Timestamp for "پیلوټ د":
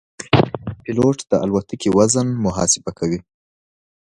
0.83-1.33